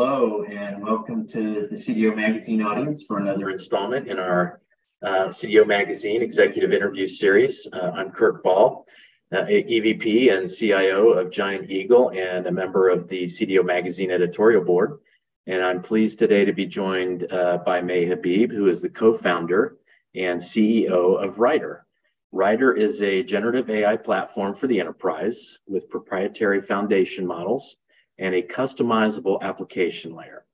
hello, 0.00 0.44
and 0.44 0.80
welcome 0.80 1.26
to 1.26 1.66
the 1.68 1.76
CDO 1.76 2.14
Magazine 2.14 2.62
audience 2.62 3.02
for 3.02 3.18
another 3.18 3.50
installment 3.50 4.06
in 4.06 4.16
our 4.16 4.60
uh, 5.02 5.26
CDO 5.26 5.66
Magazine 5.66 6.22
Executive 6.22 6.72
Interview 6.72 7.08
Series. 7.08 7.66
Uh, 7.72 7.90
I'm 7.96 8.12
Kirk 8.12 8.44
Ball, 8.44 8.86
uh, 9.32 9.38
EVP 9.38 10.32
and 10.32 10.48
CIO 10.48 11.08
of 11.14 11.32
Giant 11.32 11.68
Eagle 11.68 12.10
and 12.10 12.46
a 12.46 12.52
member 12.52 12.88
of 12.88 13.08
the 13.08 13.24
CDO 13.24 13.64
Magazine 13.64 14.12
editorial 14.12 14.62
board. 14.62 15.00
And 15.48 15.64
I'm 15.64 15.82
pleased 15.82 16.20
today 16.20 16.44
to 16.44 16.52
be 16.52 16.66
joined 16.66 17.32
uh, 17.32 17.58
by 17.66 17.80
May 17.80 18.04
Habib, 18.04 18.52
who 18.52 18.68
is 18.68 18.80
the 18.80 18.90
co 18.90 19.12
founder 19.12 19.78
and 20.14 20.40
CEO 20.40 21.20
of 21.20 21.40
Writer. 21.40 21.84
Writer 22.30 22.72
is 22.72 23.02
a 23.02 23.24
generative 23.24 23.68
AI 23.68 23.96
platform 23.96 24.54
for 24.54 24.68
the 24.68 24.78
enterprise 24.78 25.58
with 25.66 25.90
proprietary 25.90 26.62
foundation 26.62 27.26
models 27.26 27.76
and 28.18 28.34
a 28.34 28.42
customizable 28.42 29.40
application 29.42 30.14
layer. 30.14 30.44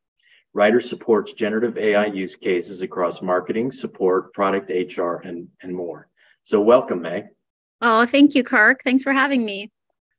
Writer 0.53 0.81
supports 0.81 1.33
generative 1.33 1.77
AI 1.77 2.07
use 2.07 2.37
cases 2.37 2.81
across 2.83 3.21
marketing, 3.21 3.73
support, 3.73 4.33
product, 4.33 4.71
HR, 4.71 5.17
and, 5.25 5.49
and 5.63 5.75
more. 5.75 6.09
So, 6.45 6.61
welcome, 6.61 7.03
Meg. 7.03 7.27
Oh, 7.81 8.07
thank 8.07 8.35
you, 8.35 8.45
Kirk. 8.45 8.83
Thanks 8.85 9.03
for 9.03 9.13
having 9.13 9.45
me. 9.45 9.71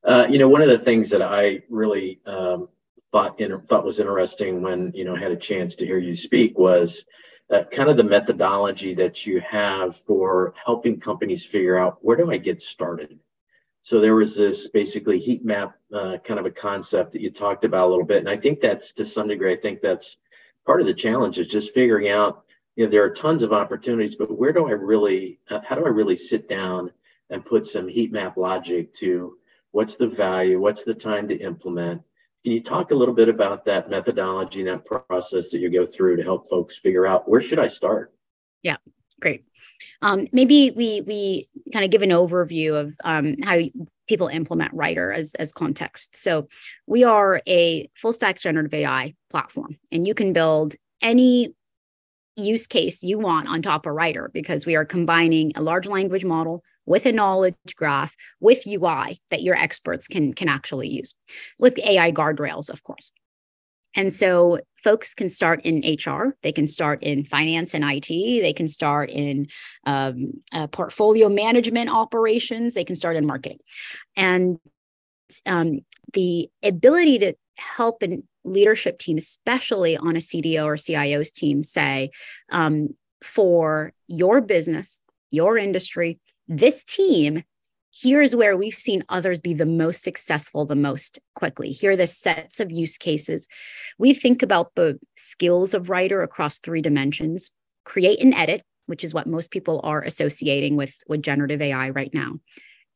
Uh, 0.04 0.26
you 0.28 0.38
know, 0.38 0.48
one 0.48 0.62
of 0.62 0.68
the 0.68 0.78
things 0.78 1.10
that 1.10 1.22
I 1.22 1.62
really 1.68 2.20
um, 2.26 2.68
thought 3.12 3.40
in, 3.40 3.58
thought 3.62 3.84
was 3.84 3.98
interesting 3.98 4.62
when 4.62 4.92
you 4.94 5.04
know 5.04 5.16
had 5.16 5.32
a 5.32 5.36
chance 5.36 5.74
to 5.76 5.86
hear 5.86 5.98
you 5.98 6.14
speak 6.14 6.58
was 6.58 7.04
uh, 7.50 7.64
kind 7.64 7.88
of 7.88 7.96
the 7.96 8.04
methodology 8.04 8.94
that 8.94 9.26
you 9.26 9.40
have 9.40 9.96
for 9.96 10.54
helping 10.64 11.00
companies 11.00 11.44
figure 11.44 11.78
out 11.78 11.98
where 12.02 12.16
do 12.16 12.30
I 12.30 12.36
get 12.36 12.60
started. 12.60 13.18
So 13.86 14.00
there 14.00 14.16
was 14.16 14.34
this 14.34 14.66
basically 14.66 15.20
heat 15.20 15.44
map 15.44 15.76
uh, 15.94 16.16
kind 16.24 16.40
of 16.40 16.46
a 16.46 16.50
concept 16.50 17.12
that 17.12 17.20
you 17.20 17.30
talked 17.30 17.64
about 17.64 17.86
a 17.86 17.90
little 17.90 18.04
bit, 18.04 18.18
and 18.18 18.28
I 18.28 18.36
think 18.36 18.60
that's 18.60 18.92
to 18.94 19.06
some 19.06 19.28
degree. 19.28 19.52
I 19.52 19.60
think 19.60 19.80
that's 19.80 20.16
part 20.66 20.80
of 20.80 20.88
the 20.88 20.92
challenge 20.94 21.38
is 21.38 21.46
just 21.46 21.72
figuring 21.72 22.08
out. 22.08 22.42
You 22.74 22.84
know, 22.86 22.90
there 22.90 23.04
are 23.04 23.10
tons 23.10 23.44
of 23.44 23.52
opportunities, 23.52 24.16
but 24.16 24.36
where 24.36 24.52
do 24.52 24.66
I 24.66 24.72
really? 24.72 25.38
Uh, 25.48 25.60
how 25.64 25.76
do 25.76 25.84
I 25.86 25.90
really 25.90 26.16
sit 26.16 26.48
down 26.48 26.90
and 27.30 27.44
put 27.44 27.64
some 27.64 27.86
heat 27.86 28.10
map 28.10 28.36
logic 28.36 28.92
to 28.94 29.38
what's 29.70 29.94
the 29.94 30.08
value, 30.08 30.58
what's 30.58 30.82
the 30.82 30.92
time 30.92 31.28
to 31.28 31.36
implement, 31.36 32.02
can 32.42 32.52
you 32.54 32.62
talk 32.62 32.90
a 32.90 32.94
little 32.94 33.14
bit 33.14 33.28
about 33.28 33.66
that 33.66 33.88
methodology 33.88 34.60
and 34.60 34.68
that 34.68 34.84
process 34.84 35.50
that 35.50 35.58
you 35.58 35.70
go 35.70 35.86
through 35.86 36.16
to 36.16 36.24
help 36.24 36.48
folks 36.48 36.76
figure 36.76 37.06
out 37.06 37.28
where 37.28 37.40
should 37.40 37.60
I 37.60 37.68
start? 37.68 38.12
Yeah, 38.62 38.78
great. 39.20 39.44
Um, 40.02 40.26
maybe 40.32 40.70
we 40.70 41.00
we 41.02 41.48
kind 41.72 41.84
of 41.84 41.90
give 41.90 42.02
an 42.02 42.10
overview 42.10 42.74
of 42.74 42.94
um, 43.04 43.36
how 43.42 43.60
people 44.06 44.28
implement 44.28 44.72
Writer 44.74 45.12
as 45.12 45.34
as 45.34 45.52
context. 45.52 46.16
So 46.16 46.48
we 46.86 47.04
are 47.04 47.40
a 47.46 47.88
full 47.96 48.12
stack 48.12 48.38
generative 48.38 48.74
AI 48.74 49.14
platform, 49.30 49.78
and 49.90 50.06
you 50.06 50.14
can 50.14 50.32
build 50.32 50.76
any 51.02 51.54
use 52.36 52.66
case 52.66 53.02
you 53.02 53.18
want 53.18 53.48
on 53.48 53.62
top 53.62 53.86
of 53.86 53.94
Writer 53.94 54.30
because 54.32 54.66
we 54.66 54.76
are 54.76 54.84
combining 54.84 55.52
a 55.56 55.62
large 55.62 55.86
language 55.86 56.24
model 56.24 56.62
with 56.84 57.06
a 57.06 57.12
knowledge 57.12 57.56
graph 57.74 58.14
with 58.40 58.66
UI 58.66 59.20
that 59.30 59.42
your 59.42 59.56
experts 59.56 60.06
can 60.06 60.32
can 60.32 60.48
actually 60.48 60.88
use 60.88 61.14
with 61.58 61.78
AI 61.78 62.12
guardrails, 62.12 62.68
of 62.70 62.82
course. 62.82 63.10
And 63.96 64.12
so 64.12 64.60
folks 64.84 65.14
can 65.14 65.28
start 65.28 65.62
in 65.64 65.78
HR, 65.78 66.36
they 66.42 66.52
can 66.52 66.68
start 66.68 67.02
in 67.02 67.24
finance 67.24 67.74
and 67.74 67.82
IT, 67.84 68.08
they 68.08 68.52
can 68.52 68.68
start 68.68 69.10
in 69.10 69.48
um, 69.84 70.32
uh, 70.52 70.68
portfolio 70.68 71.28
management 71.28 71.90
operations, 71.90 72.74
they 72.74 72.84
can 72.84 72.94
start 72.94 73.16
in 73.16 73.26
marketing. 73.26 73.58
And 74.14 74.60
um, 75.44 75.80
the 76.12 76.48
ability 76.62 77.18
to 77.18 77.34
help 77.56 78.02
a 78.02 78.22
leadership 78.44 78.98
team, 78.98 79.16
especially 79.16 79.96
on 79.96 80.14
a 80.14 80.20
CDO 80.20 80.64
or 80.64 80.76
CIO's 80.76 81.32
team, 81.32 81.64
say, 81.64 82.10
um, 82.50 82.90
for 83.24 83.92
your 84.06 84.40
business, 84.40 85.00
your 85.30 85.58
industry, 85.58 86.20
this 86.46 86.84
team 86.84 87.42
here's 88.02 88.34
where 88.34 88.56
we've 88.56 88.78
seen 88.78 89.04
others 89.08 89.40
be 89.40 89.54
the 89.54 89.66
most 89.66 90.02
successful 90.02 90.64
the 90.64 90.76
most 90.76 91.18
quickly. 91.34 91.70
Here 91.70 91.92
are 91.92 91.96
the 91.96 92.06
sets 92.06 92.60
of 92.60 92.70
use 92.70 92.98
cases. 92.98 93.48
We 93.98 94.14
think 94.14 94.42
about 94.42 94.74
the 94.74 94.98
skills 95.16 95.74
of 95.74 95.90
writer 95.90 96.22
across 96.22 96.58
three 96.58 96.82
dimensions. 96.82 97.50
Create 97.84 98.22
and 98.22 98.34
edit 98.34 98.62
which 98.86 99.04
is 99.04 99.12
what 99.12 99.26
most 99.26 99.50
people 99.50 99.80
are 99.84 100.02
associating 100.02 100.76
with 100.76 100.94
with 101.08 101.22
generative 101.22 101.60
ai 101.60 101.90
right 101.90 102.12
now. 102.14 102.38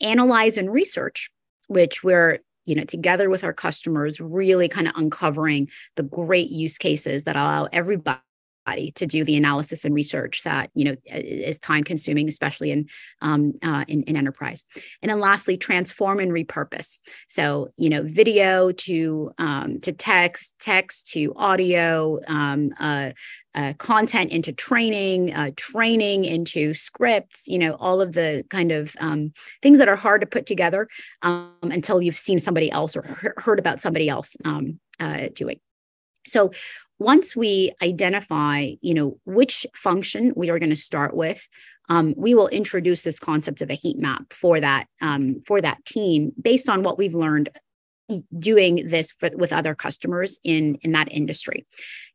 Analyze 0.01 0.57
and 0.57 0.73
research 0.73 1.31
which 1.69 2.03
we're 2.03 2.39
you 2.65 2.75
know 2.75 2.85
together 2.85 3.29
with 3.29 3.45
our 3.45 3.53
customers 3.53 4.21
really 4.21 4.69
kind 4.69 4.89
of 4.89 4.95
uncovering 4.97 5.69
the 5.97 6.03
great 6.03 6.51
use 6.51 6.79
cases 6.79 7.25
that 7.25 7.37
allow 7.37 7.69
everybody 7.73 8.21
to 8.95 9.07
do 9.07 9.25
the 9.25 9.37
analysis 9.37 9.85
and 9.85 9.95
research 9.95 10.43
that 10.45 10.71
you 10.75 10.85
know 10.85 10.97
is 11.07 11.59
time 11.59 11.85
consuming 11.85 12.29
especially 12.29 12.71
in, 12.71 12.89
um, 13.23 13.53
uh, 13.63 13.85
in 13.89 14.03
in 14.05 14.17
enterprise 14.17 14.65
and 15.03 15.11
then 15.11 15.21
lastly 15.21 15.57
transform 15.57 16.19
and 16.21 16.33
repurpose 16.33 16.97
so 17.29 17.69
you 17.77 17.89
know 17.89 18.03
video 18.03 18.73
to 18.73 19.31
um, 19.39 19.81
to 19.81 19.93
text 19.93 20.57
text 20.61 21.09
to 21.09 21.33
audio 21.37 22.19
um, 22.27 22.73
uh, 22.79 23.11
uh, 23.55 23.73
content 23.79 24.31
into 24.31 24.53
training, 24.53 25.35
uh, 25.35 25.51
training 25.57 26.25
into 26.25 26.73
scripts, 26.73 27.49
you 27.49 27.59
know, 27.59 27.75
all 27.75 28.01
of 28.01 28.13
the 28.13 28.45
kind 28.49 28.71
of 28.71 28.95
um, 29.01 29.33
things 29.61 29.79
that 29.79 29.89
are 29.89 29.97
hard 29.97 30.21
to 30.21 30.27
put 30.27 30.47
together 30.47 30.89
um, 31.23 31.53
until 31.63 32.01
you've 32.01 32.17
seen 32.17 32.39
somebody 32.39 32.71
else 32.71 32.97
or 32.97 33.03
he- 33.21 33.29
heard 33.39 33.59
about 33.59 33.81
somebody 33.81 34.09
else 34.09 34.37
um, 34.45 34.79
uh, 35.01 35.29
doing. 35.35 35.59
So 36.27 36.53
once 37.01 37.35
we 37.35 37.73
identify, 37.83 38.73
you 38.83 38.95
know, 38.95 39.19
which 39.25 39.67
function 39.75 40.33
we 40.37 40.51
are 40.51 40.59
going 40.59 40.71
to 40.71 40.77
start 40.77 41.17
with, 41.17 41.49
um, 41.89 42.15
we 42.17 42.35
will 42.35 42.49
introduce 42.49 43.03
this 43.03 43.19
concept 43.19 43.63
of 43.63 43.71
a 43.71 43.75
heat 43.75 43.99
map 43.99 44.33
for 44.33 44.61
that 44.61 44.87
um, 45.01 45.43
for 45.45 45.61
that 45.61 45.85
team 45.85 46.31
based 46.41 46.69
on 46.69 46.85
what 46.85 46.99
we've 46.99 47.15
learned 47.15 47.49
doing 48.39 48.89
this 48.89 49.13
for, 49.13 49.31
with 49.35 49.53
other 49.53 49.75
customers 49.75 50.39
in 50.45 50.77
in 50.83 50.93
that 50.93 51.11
industry. 51.11 51.67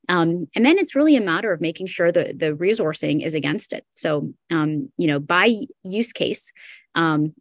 Um, 0.07 0.46
and 0.56 0.63
then 0.63 0.78
it's 0.78 0.96
really 0.96 1.16
a 1.16 1.22
matter 1.22 1.52
of 1.52 1.62
making 1.62 1.88
sure 1.88 2.12
that 2.12 2.38
the 2.38 2.53
resourcing 2.53 3.25
is 3.25 3.34
against 3.34 3.73
it. 3.73 3.84
So 3.96 4.34
um, 4.52 4.91
you 4.97 5.07
know 5.07 5.19
by 5.19 5.53
use 5.84 6.13
case 6.13 6.53
um, 6.94 7.34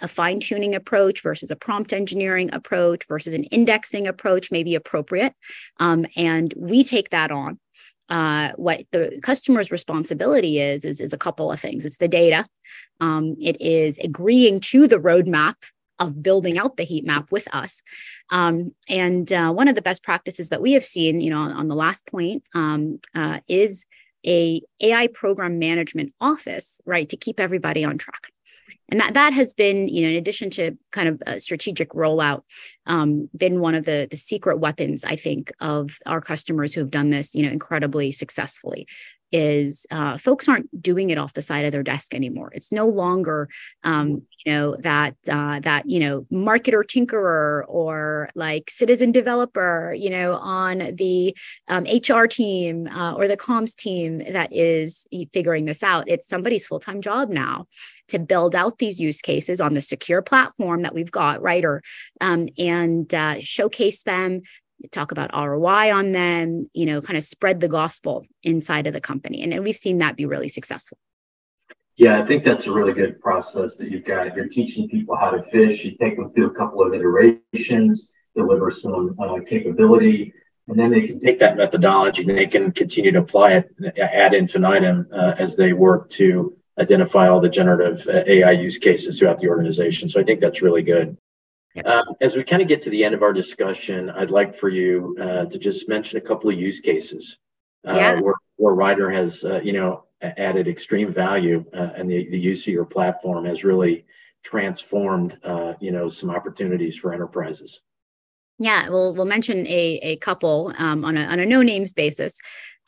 a 0.00 0.08
fine 0.08 0.40
tuning 0.40 0.74
approach 0.74 1.22
versus 1.22 1.50
a 1.50 1.56
prompt 1.56 1.92
engineering 1.92 2.50
approach 2.52 3.04
versus 3.06 3.34
an 3.34 3.44
indexing 3.44 4.06
approach 4.06 4.50
may 4.50 4.62
be 4.62 4.74
appropriate. 4.74 5.34
Um, 5.78 6.06
and 6.16 6.52
we 6.56 6.84
take 6.84 7.10
that 7.10 7.30
on. 7.30 7.58
Uh, 8.08 8.52
what 8.54 8.84
the 8.92 9.18
customer's 9.22 9.72
responsibility 9.72 10.60
is, 10.60 10.84
is, 10.84 11.00
is 11.00 11.12
a 11.12 11.18
couple 11.18 11.50
of 11.50 11.58
things. 11.58 11.84
It's 11.84 11.98
the 11.98 12.06
data. 12.06 12.46
Um, 13.00 13.34
it 13.40 13.60
is 13.60 13.98
agreeing 13.98 14.60
to 14.60 14.86
the 14.86 14.98
roadmap 14.98 15.54
of 15.98 16.22
building 16.22 16.58
out 16.58 16.76
the 16.76 16.84
heat 16.84 17.04
map 17.04 17.32
with 17.32 17.52
us. 17.54 17.82
Um, 18.30 18.74
and 18.88 19.32
uh, 19.32 19.52
one 19.52 19.66
of 19.66 19.74
the 19.74 19.82
best 19.82 20.04
practices 20.04 20.50
that 20.50 20.60
we 20.60 20.72
have 20.72 20.84
seen, 20.84 21.20
you 21.20 21.30
know, 21.30 21.38
on, 21.38 21.52
on 21.52 21.68
the 21.68 21.74
last 21.74 22.06
point, 22.06 22.44
um, 22.54 23.00
uh, 23.14 23.40
is 23.48 23.86
a 24.26 24.60
AI 24.80 25.06
program 25.08 25.58
management 25.58 26.12
office, 26.20 26.80
right, 26.84 27.08
to 27.08 27.16
keep 27.16 27.40
everybody 27.40 27.84
on 27.84 27.96
track 27.96 28.30
and 28.88 29.00
that 29.00 29.14
that 29.14 29.32
has 29.32 29.54
been 29.54 29.88
you 29.88 30.02
know 30.02 30.08
in 30.08 30.16
addition 30.16 30.50
to 30.50 30.76
kind 30.92 31.08
of 31.08 31.22
a 31.26 31.40
strategic 31.40 31.90
rollout 31.90 32.42
um, 32.86 33.28
been 33.36 33.60
one 33.60 33.74
of 33.74 33.84
the 33.84 34.08
the 34.10 34.16
secret 34.16 34.58
weapons 34.58 35.04
i 35.04 35.16
think 35.16 35.52
of 35.60 35.98
our 36.06 36.20
customers 36.20 36.72
who 36.72 36.80
have 36.80 36.90
done 36.90 37.10
this 37.10 37.34
you 37.34 37.42
know 37.42 37.50
incredibly 37.50 38.12
successfully 38.12 38.86
is 39.32 39.86
uh, 39.90 40.18
folks 40.18 40.48
aren't 40.48 40.82
doing 40.82 41.10
it 41.10 41.18
off 41.18 41.32
the 41.32 41.42
side 41.42 41.64
of 41.64 41.72
their 41.72 41.82
desk 41.82 42.14
anymore. 42.14 42.52
It's 42.54 42.72
no 42.72 42.86
longer, 42.86 43.48
um, 43.82 44.22
you 44.44 44.52
know, 44.52 44.76
that 44.80 45.16
uh, 45.28 45.60
that 45.60 45.88
you 45.88 46.00
know 46.00 46.26
marketer 46.32 46.82
tinkerer 46.84 47.64
or 47.68 48.30
like 48.34 48.70
citizen 48.70 49.12
developer, 49.12 49.94
you 49.96 50.10
know, 50.10 50.34
on 50.34 50.94
the 50.94 51.36
um, 51.68 51.84
HR 51.84 52.26
team 52.26 52.86
uh, 52.88 53.14
or 53.14 53.28
the 53.28 53.36
comms 53.36 53.74
team 53.74 54.18
that 54.32 54.52
is 54.52 55.06
figuring 55.32 55.64
this 55.64 55.82
out. 55.82 56.08
It's 56.08 56.28
somebody's 56.28 56.66
full 56.66 56.80
time 56.80 57.00
job 57.00 57.28
now 57.28 57.66
to 58.08 58.18
build 58.18 58.54
out 58.54 58.78
these 58.78 59.00
use 59.00 59.20
cases 59.20 59.60
on 59.60 59.74
the 59.74 59.80
secure 59.80 60.22
platform 60.22 60.82
that 60.82 60.94
we've 60.94 61.10
got, 61.10 61.42
right? 61.42 61.64
Or 61.64 61.82
um, 62.20 62.48
and 62.58 63.12
uh, 63.12 63.36
showcase 63.40 64.02
them 64.02 64.42
talk 64.90 65.12
about 65.12 65.30
ROI 65.34 65.92
on 65.92 66.12
them, 66.12 66.70
you 66.72 66.86
know, 66.86 67.00
kind 67.00 67.16
of 67.16 67.24
spread 67.24 67.60
the 67.60 67.68
gospel 67.68 68.26
inside 68.42 68.86
of 68.86 68.92
the 68.92 69.00
company. 69.00 69.42
And, 69.42 69.52
and 69.52 69.64
we've 69.64 69.76
seen 69.76 69.98
that 69.98 70.16
be 70.16 70.26
really 70.26 70.48
successful. 70.48 70.98
Yeah, 71.96 72.20
I 72.20 72.26
think 72.26 72.44
that's 72.44 72.66
a 72.66 72.72
really 72.72 72.92
good 72.92 73.20
process 73.20 73.76
that 73.76 73.90
you've 73.90 74.04
got. 74.04 74.36
You're 74.36 74.48
teaching 74.48 74.88
people 74.88 75.16
how 75.16 75.30
to 75.30 75.42
fish. 75.42 75.82
You 75.82 75.96
take 75.96 76.16
them 76.16 76.30
through 76.32 76.50
a 76.50 76.54
couple 76.54 76.82
of 76.82 76.92
iterations, 76.92 78.12
deliver 78.34 78.70
some 78.70 79.16
uh, 79.18 79.38
capability, 79.48 80.34
and 80.68 80.78
then 80.78 80.90
they 80.90 81.06
can 81.06 81.18
take 81.18 81.38
that 81.38 81.56
methodology 81.56 82.22
and 82.22 82.38
they 82.38 82.46
can 82.46 82.72
continue 82.72 83.12
to 83.12 83.20
apply 83.20 83.52
it 83.52 83.98
ad 83.98 84.34
infinitum 84.34 85.06
uh, 85.12 85.34
as 85.38 85.56
they 85.56 85.72
work 85.72 86.10
to 86.10 86.56
identify 86.78 87.28
all 87.28 87.40
the 87.40 87.48
generative 87.48 88.06
uh, 88.08 88.24
AI 88.26 88.50
use 88.50 88.76
cases 88.76 89.18
throughout 89.18 89.38
the 89.38 89.48
organization. 89.48 90.08
So 90.08 90.20
I 90.20 90.24
think 90.24 90.40
that's 90.40 90.60
really 90.60 90.82
good. 90.82 91.16
Um, 91.84 92.04
as 92.20 92.36
we 92.36 92.44
kind 92.44 92.62
of 92.62 92.68
get 92.68 92.80
to 92.82 92.90
the 92.90 93.04
end 93.04 93.14
of 93.14 93.22
our 93.22 93.32
discussion, 93.32 94.10
I'd 94.10 94.30
like 94.30 94.54
for 94.54 94.68
you 94.68 95.16
uh, 95.20 95.44
to 95.46 95.58
just 95.58 95.88
mention 95.88 96.18
a 96.18 96.22
couple 96.22 96.50
of 96.50 96.58
use 96.58 96.80
cases 96.80 97.38
uh, 97.86 97.92
yeah. 97.94 98.20
where, 98.20 98.34
where 98.56 98.74
Writer 98.74 99.10
has, 99.10 99.44
uh, 99.44 99.60
you 99.60 99.72
know, 99.72 100.04
added 100.22 100.66
extreme 100.66 101.12
value 101.12 101.64
uh, 101.74 101.90
and 101.94 102.10
the, 102.10 102.28
the 102.30 102.38
use 102.38 102.66
of 102.66 102.72
your 102.72 102.86
platform 102.86 103.44
has 103.44 103.64
really 103.64 104.06
transformed, 104.42 105.38
uh, 105.44 105.74
you 105.80 105.90
know, 105.90 106.08
some 106.08 106.30
opportunities 106.30 106.96
for 106.96 107.12
enterprises. 107.12 107.80
Yeah, 108.58 108.88
we'll 108.88 109.14
we'll 109.14 109.26
mention 109.26 109.66
a 109.66 110.00
a 110.02 110.16
couple 110.16 110.72
um, 110.78 111.04
on 111.04 111.18
a 111.18 111.24
on 111.24 111.40
a 111.40 111.46
no 111.46 111.60
names 111.60 111.92
basis. 111.92 112.38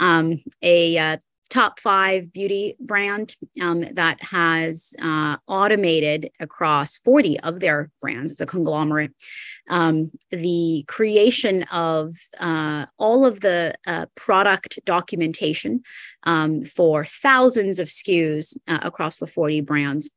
Um, 0.00 0.42
a 0.62 0.96
uh, 0.96 1.16
top 1.50 1.80
five 1.80 2.32
beauty 2.32 2.76
brand 2.78 3.34
um, 3.60 3.80
that 3.92 4.20
has 4.22 4.94
uh, 5.00 5.36
automated 5.46 6.30
across 6.40 6.98
40 6.98 7.40
of 7.40 7.60
their 7.60 7.90
brands. 8.00 8.32
It's 8.32 8.40
a 8.40 8.46
conglomerate. 8.46 9.12
Um, 9.70 10.10
the 10.30 10.84
creation 10.88 11.64
of 11.64 12.14
uh, 12.38 12.86
all 12.98 13.26
of 13.26 13.40
the 13.40 13.74
uh, 13.86 14.06
product 14.14 14.78
documentation 14.84 15.82
um, 16.24 16.64
for 16.64 17.04
thousands 17.04 17.78
of 17.78 17.88
SKUs 17.88 18.56
uh, 18.66 18.80
across 18.82 19.18
the 19.18 19.26
40 19.26 19.60
brands. 19.62 20.10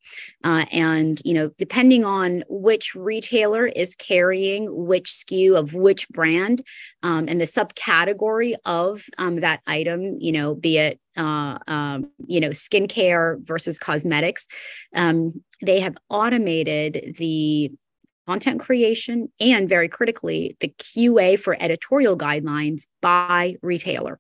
Uh, 0.43 0.65
and, 0.71 1.21
you 1.23 1.33
know, 1.33 1.51
depending 1.57 2.03
on 2.05 2.43
which 2.49 2.95
retailer 2.95 3.67
is 3.67 3.95
carrying 3.95 4.85
which 4.85 5.09
SKU 5.11 5.57
of 5.57 5.73
which 5.73 6.09
brand 6.09 6.61
um, 7.03 7.27
and 7.27 7.39
the 7.39 7.45
subcategory 7.45 8.55
of 8.65 9.03
um, 9.17 9.37
that 9.41 9.61
item, 9.67 10.17
you 10.19 10.31
know, 10.31 10.55
be 10.55 10.77
it 10.77 10.99
uh, 11.17 11.59
um, 11.67 12.09
you 12.27 12.39
know, 12.39 12.49
skincare 12.49 13.45
versus 13.45 13.77
cosmetics. 13.79 14.47
Um, 14.95 15.43
they 15.61 15.79
have 15.79 15.97
automated 16.09 17.15
the 17.17 17.71
content 18.27 18.59
creation 18.59 19.29
and 19.39 19.67
very 19.67 19.89
critically 19.89 20.55
the 20.59 20.73
qa 20.77 21.39
for 21.39 21.57
editorial 21.59 22.17
guidelines 22.17 22.83
by 23.01 23.55
retailer. 23.61 24.19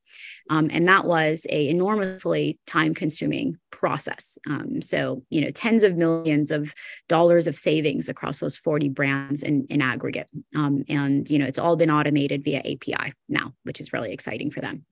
Um, 0.49 0.69
and 0.73 0.87
that 0.87 1.05
was 1.05 1.45
a 1.49 1.69
enormously 1.69 2.59
time 2.65 2.93
consuming 2.93 3.57
process. 3.71 4.37
Um, 4.49 4.81
so 4.81 5.23
you 5.29 5.41
know 5.41 5.51
tens 5.51 5.83
of 5.83 5.97
millions 5.97 6.51
of 6.51 6.73
dollars 7.07 7.47
of 7.47 7.55
savings 7.55 8.09
across 8.09 8.39
those 8.39 8.57
40 8.57 8.89
brands 8.89 9.43
in, 9.43 9.65
in 9.69 9.81
aggregate. 9.81 10.29
Um, 10.55 10.83
and 10.89 11.29
you 11.29 11.37
know 11.39 11.45
it's 11.45 11.59
all 11.59 11.75
been 11.75 11.91
automated 11.91 12.43
via 12.43 12.59
api 12.59 13.13
now 13.29 13.53
which 13.63 13.79
is 13.79 13.93
really 13.93 14.11
exciting 14.11 14.51
for 14.51 14.61
them 14.61 14.85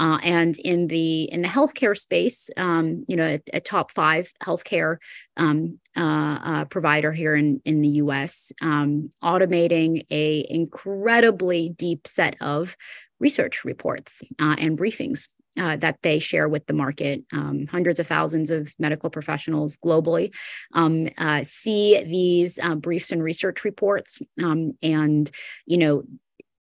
uh, 0.00 0.18
and 0.22 0.58
in 0.58 0.86
the 0.86 1.24
in 1.24 1.42
the 1.42 1.48
healthcare 1.48 1.96
space, 1.96 2.48
um, 2.56 3.04
you 3.06 3.16
know, 3.16 3.26
a, 3.26 3.40
a, 3.52 3.60
top 3.60 3.92
five 3.92 4.32
healthcare 4.42 4.96
um, 5.36 5.78
uh, 5.94 6.38
uh, 6.42 6.64
provider 6.64 7.12
here 7.12 7.34
in 7.34 7.60
in 7.66 7.82
the 7.82 7.88
U.S., 8.04 8.50
um, 8.62 9.10
automating 9.22 10.06
a 10.10 10.46
incredibly 10.48 11.68
deep 11.76 12.06
set 12.06 12.34
of 12.40 12.76
research 13.20 13.62
reports 13.62 14.22
uh, 14.38 14.56
and 14.58 14.78
briefings 14.78 15.28
uh, 15.58 15.76
that 15.76 15.98
they 16.00 16.18
share 16.18 16.48
with 16.48 16.66
the 16.66 16.72
market. 16.72 17.22
Um, 17.34 17.66
hundreds 17.66 18.00
of 18.00 18.06
thousands 18.06 18.48
of 18.48 18.72
medical 18.78 19.10
professionals 19.10 19.76
globally 19.76 20.32
um, 20.72 21.10
uh, 21.18 21.42
see 21.44 22.02
these 22.04 22.58
briefs 22.78 23.12
and 23.12 23.22
research 23.22 23.64
reports, 23.64 24.18
um, 24.42 24.72
and 24.82 25.30
you 25.66 25.76
know 25.76 26.04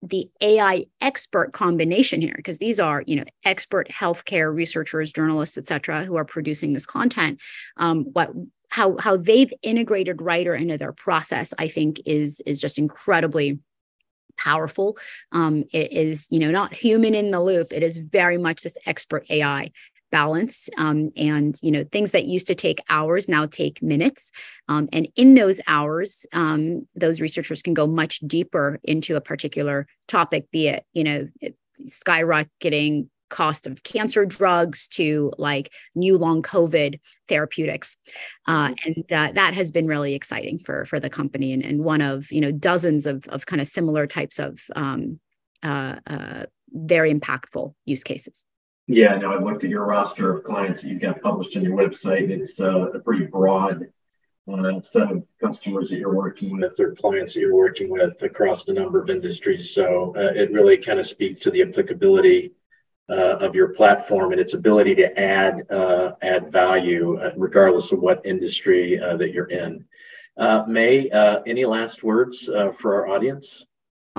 the 0.01 0.29
AI 0.41 0.85
expert 1.01 1.53
combination 1.53 2.21
here, 2.21 2.33
because 2.35 2.59
these 2.59 2.79
are, 2.79 3.03
you 3.07 3.15
know, 3.15 3.23
expert 3.45 3.89
healthcare 3.89 4.53
researchers, 4.53 5.11
journalists, 5.11 5.57
et 5.57 5.65
cetera, 5.65 6.03
who 6.03 6.15
are 6.15 6.25
producing 6.25 6.73
this 6.73 6.85
content. 6.85 7.39
Um, 7.77 8.05
what 8.13 8.31
how 8.69 8.97
how 8.97 9.17
they've 9.17 9.51
integrated 9.63 10.21
writer 10.21 10.53
into 10.53 10.77
their 10.77 10.93
process, 10.93 11.53
I 11.57 11.67
think, 11.67 12.01
is 12.05 12.41
is 12.45 12.61
just 12.61 12.77
incredibly 12.77 13.59
powerful. 14.37 14.97
Um, 15.31 15.63
it 15.73 15.91
is, 15.91 16.27
you 16.29 16.39
know, 16.39 16.51
not 16.51 16.73
human 16.73 17.15
in 17.15 17.31
the 17.31 17.41
loop. 17.41 17.73
It 17.73 17.83
is 17.83 17.97
very 17.97 18.37
much 18.37 18.61
this 18.61 18.77
expert 18.85 19.25
AI 19.29 19.71
balance 20.11 20.69
um, 20.77 21.11
and 21.17 21.59
you 21.61 21.71
know 21.71 21.83
things 21.91 22.11
that 22.11 22.25
used 22.25 22.47
to 22.47 22.55
take 22.55 22.79
hours 22.89 23.27
now 23.27 23.45
take 23.45 23.81
minutes. 23.81 24.31
Um, 24.67 24.89
and 24.93 25.07
in 25.15 25.35
those 25.35 25.61
hours 25.67 26.25
um, 26.33 26.87
those 26.95 27.21
researchers 27.21 27.61
can 27.61 27.73
go 27.73 27.87
much 27.87 28.19
deeper 28.19 28.79
into 28.83 29.15
a 29.15 29.21
particular 29.21 29.87
topic 30.07 30.49
be 30.51 30.67
it 30.67 30.85
you 30.93 31.03
know 31.03 31.27
skyrocketing 31.85 33.07
cost 33.29 33.67
of 33.67 33.83
cancer 33.83 34.25
drugs 34.25 34.87
to 34.87 35.31
like 35.37 35.71
new 35.95 36.17
long 36.17 36.41
covid 36.41 36.99
therapeutics. 37.27 37.97
Uh, 38.47 38.69
mm-hmm. 38.69 38.73
and 38.85 39.13
uh, 39.13 39.31
that 39.33 39.53
has 39.53 39.71
been 39.71 39.87
really 39.87 40.13
exciting 40.13 40.59
for 40.59 40.85
for 40.85 40.99
the 40.99 41.09
company 41.09 41.53
and, 41.53 41.63
and 41.63 41.83
one 41.83 42.01
of 42.01 42.31
you 42.31 42.41
know 42.41 42.51
dozens 42.51 43.05
of, 43.05 43.25
of 43.27 43.45
kind 43.45 43.61
of 43.61 43.67
similar 43.67 44.07
types 44.07 44.39
of 44.39 44.59
um, 44.75 45.19
uh, 45.63 45.95
uh 46.07 46.45
very 46.69 47.13
impactful 47.13 47.73
use 47.85 48.03
cases 48.03 48.45
yeah, 48.87 49.15
no, 49.17 49.33
I've 49.33 49.43
looked 49.43 49.65
at 49.65 49.69
your 49.69 49.85
roster 49.85 50.31
of 50.31 50.45
clients 50.45 50.81
that 50.81 50.87
you've 50.87 51.01
got 51.01 51.21
published 51.21 51.57
on 51.57 51.63
your 51.63 51.77
website. 51.77 52.29
It's 52.29 52.59
uh, 52.59 52.91
a 52.91 52.99
pretty 52.99 53.25
broad 53.25 53.87
uh, 54.51 54.81
set 54.81 55.11
of 55.11 55.23
customers 55.43 55.89
that 55.89 55.99
you're 55.99 56.15
working 56.15 56.57
with 56.57 56.79
or 56.79 56.95
clients 56.95 57.33
that 57.33 57.41
you're 57.41 57.53
working 57.53 57.89
with 57.89 58.21
across 58.21 58.65
a 58.69 58.73
number 58.73 59.01
of 59.01 59.09
industries. 59.09 59.73
So 59.73 60.13
uh, 60.15 60.31
it 60.33 60.53
really 60.53 60.77
kind 60.77 60.99
of 60.99 61.05
speaks 61.05 61.41
to 61.41 61.51
the 61.51 61.63
applicability 61.63 62.53
uh, 63.09 63.37
of 63.41 63.55
your 63.55 63.69
platform 63.69 64.31
and 64.31 64.39
its 64.39 64.53
ability 64.53 64.95
to 64.95 65.19
add 65.19 65.69
uh, 65.69 66.13
add 66.21 66.49
value 66.49 67.17
uh, 67.17 67.31
regardless 67.35 67.91
of 67.91 67.99
what 67.99 68.25
industry 68.25 68.97
that 68.97 69.33
you're 69.33 69.45
in. 69.45 69.85
May, 70.67 71.09
any 71.45 71.65
last 71.65 72.03
words 72.03 72.45
for 72.77 72.95
our 72.95 73.07
audience? 73.07 73.65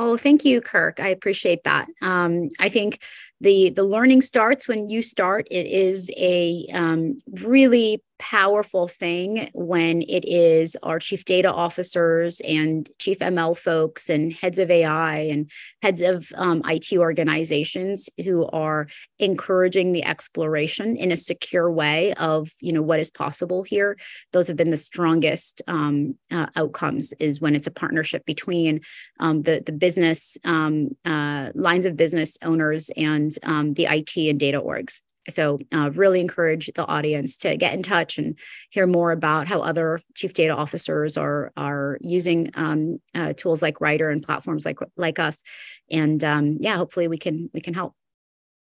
Oh, 0.01 0.17
thank 0.17 0.45
you, 0.45 0.61
Kirk. 0.61 1.01
I 1.01 1.09
appreciate 1.09 1.65
that. 1.65 1.89
Um, 2.03 2.51
I 2.61 2.69
think 2.69 3.01
the 3.41 3.71
the 3.71 3.85
learning 3.85 4.23
starts 4.23 4.69
when 4.69 4.89
you 4.89 5.03
start. 5.03 5.47
It 5.51 5.67
is 5.67 6.11
a 6.17 6.67
um, 6.73 7.19
really 7.31 8.03
powerful 8.19 8.89
thing 8.89 9.51
when 9.55 10.03
it 10.03 10.25
is 10.25 10.77
our 10.83 10.99
chief 10.99 11.25
data 11.25 11.53
officers 11.53 12.41
and 12.41 12.91
chief 12.99 13.19
ml 13.19 13.57
folks 13.57 14.11
and 14.11 14.33
heads 14.33 14.59
of 14.59 14.71
ai 14.71 15.19
and 15.19 15.51
heads 15.83 16.03
of 16.03 16.31
um, 16.35 16.63
it 16.65 16.99
organizations 16.99 18.09
who 18.25 18.47
are 18.47 18.89
encouraging 19.19 19.93
the 19.93 20.05
exploration 20.05 20.97
in 20.97 21.13
a 21.13 21.17
secure 21.17 21.71
way 21.71 22.13
of 22.15 22.51
you 22.61 22.73
know 22.73 22.83
what 22.83 23.01
is 23.01 23.11
possible 23.11 23.63
here 23.63 23.97
those 24.33 24.49
have 24.49 24.57
been 24.57 24.71
the 24.71 24.77
strongest 24.77 25.63
um, 25.69 26.15
uh, 26.31 26.47
outcomes 26.57 27.13
is 27.21 27.41
when 27.41 27.55
it's 27.55 27.67
a 27.67 27.73
partnership 27.73 28.25
between 28.27 28.81
um, 29.21 29.43
the 29.43 29.63
the 29.65 29.73
business 29.73 30.37
um, 30.45 30.89
uh, 31.05 31.51
lines 31.55 31.85
of 31.85 31.97
business 31.97 32.39
owners 32.43 32.91
and 32.97 33.37
um, 33.43 33.75
the 33.75 33.87
IT 33.87 34.17
and 34.17 34.39
data 34.39 34.61
orgs. 34.61 35.01
So, 35.29 35.59
uh, 35.73 35.91
really 35.95 36.21
encourage 36.21 36.71
the 36.75 36.87
audience 36.87 37.37
to 37.39 37.57
get 37.57 37.75
in 37.75 37.83
touch 37.83 38.19
and 38.19 38.39
hear 38.71 38.87
more 38.87 39.13
about 39.13 39.47
how 39.47 39.61
other 39.61 40.01
chief 40.15 40.35
data 40.35 40.55
officers 40.55 41.17
are 41.17 41.53
are 41.57 41.99
using 42.01 42.51
um, 42.55 43.01
uh, 43.15 43.33
tools 43.35 43.63
like 43.63 43.81
Writer 43.81 44.11
and 44.11 44.23
platforms 44.23 44.65
like 44.65 44.79
like 44.97 45.19
us. 45.19 45.43
And 45.91 46.23
um, 46.25 46.59
yeah, 46.61 46.77
hopefully 46.77 47.09
we 47.09 47.19
can 47.19 47.51
we 47.53 47.61
can 47.61 47.75
help. 47.75 47.95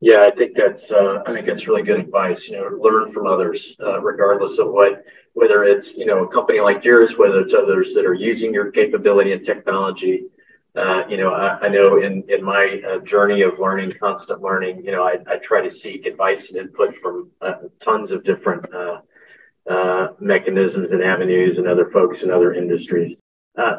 Yeah, 0.02 0.24
I 0.26 0.32
think 0.32 0.56
that's 0.56 0.92
uh, 0.92 1.22
I 1.28 1.32
think 1.32 1.46
that's 1.46 1.68
really 1.68 1.84
good 1.84 2.00
advice. 2.00 2.50
You 2.50 2.58
know, 2.58 2.78
learn 2.82 3.12
from 3.12 3.28
others, 3.28 3.76
uh, 3.80 4.02
regardless 4.02 4.58
of 4.58 4.72
what 4.72 5.04
whether 5.34 5.64
it's 5.64 5.96
you 5.96 6.06
know 6.06 6.24
a 6.24 6.28
company 6.28 6.60
like 6.60 6.84
yours, 6.84 7.18
whether 7.18 7.40
it's 7.40 7.54
others 7.54 7.94
that 7.94 8.06
are 8.06 8.16
using 8.16 8.52
your 8.52 8.72
capability 8.72 9.32
and 9.32 9.46
technology 9.46 10.26
uh, 10.76 11.04
you 11.10 11.18
know, 11.18 11.34
I, 11.34 11.60
I, 11.66 11.68
know 11.68 12.02
in, 12.02 12.24
in 12.30 12.44
my 12.44 12.82
uh, 12.88 13.00
journey 13.00 13.42
of 13.42 13.60
learning, 13.60 13.92
constant 14.00 14.42
learning, 14.42 14.86
you 14.86 14.92
know, 14.92 15.04
I, 15.04 15.18
I 15.28 15.38
try 15.38 15.62
to 15.62 15.70
seek 15.70 16.06
advice 16.06 16.50
and 16.50 16.60
input 16.60 16.96
from 17.02 17.30
uh, 17.42 17.56
tons 17.82 18.12
of 18.12 18.24
different 18.24 18.74
uh, 18.74 19.02
uh, 19.70 20.14
mechanisms 20.22 20.92
and 20.92 21.04
avenues 21.04 21.58
and 21.58 21.68
other 21.68 21.90
folks 21.92 22.24
in 22.24 22.32
other 22.32 22.54
industries. 22.54 23.20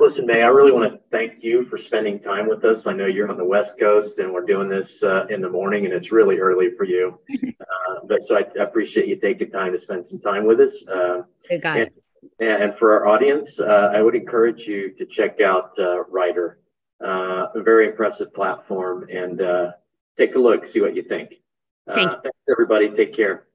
listen, 0.00 0.26
May, 0.26 0.42
I 0.42 0.48
really 0.48 0.70
want 0.70 0.92
to 0.92 1.00
thank 1.10 1.42
you 1.42 1.64
for 1.64 1.78
spending 1.78 2.20
time 2.20 2.46
with 2.46 2.62
us. 2.66 2.86
I 2.86 2.92
know 2.92 3.06
you're 3.06 3.30
on 3.30 3.38
the 3.38 3.44
West 3.44 3.80
Coast 3.80 4.18
and 4.18 4.30
we're 4.30 4.44
doing 4.44 4.68
this 4.68 5.02
in 5.30 5.40
the 5.40 5.48
morning 5.48 5.86
and 5.86 5.94
it's 5.94 6.12
really 6.12 6.40
early 6.40 6.76
for 6.76 6.84
you. 6.84 7.18
but 8.04 8.20
so 8.28 8.36
I, 8.36 8.44
I, 8.60 8.64
appreciate 8.64 9.08
you 9.08 9.16
taking 9.16 9.50
time 9.50 9.72
to 9.72 9.80
spend 9.80 10.08
some 10.08 10.20
time 10.20 10.44
with 10.44 10.60
us. 10.60 10.74
and, 12.38 12.62
and, 12.62 12.78
for 12.78 12.92
our 12.92 13.06
audience, 13.06 13.58
I 13.58 14.02
would 14.02 14.14
encourage 14.14 14.60
you 14.60 14.90
to 14.98 15.06
check 15.06 15.40
out 15.40 15.72
Writer 16.10 16.58
uh, 17.04 17.48
a 17.54 17.62
very 17.62 17.86
impressive 17.86 18.32
platform 18.34 19.08
and 19.10 19.40
uh, 19.40 19.72
take 20.18 20.34
a 20.34 20.38
look, 20.38 20.70
see 20.70 20.80
what 20.80 20.94
you 20.94 21.02
think. 21.02 21.34
Uh. 21.86 22.16
Thanks, 22.22 22.38
everybody. 22.50 22.90
Take 22.90 23.14
care. 23.14 23.46